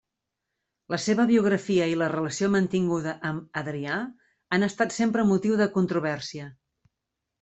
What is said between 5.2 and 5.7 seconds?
motiu de